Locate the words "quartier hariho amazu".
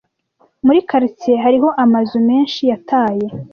0.89-2.17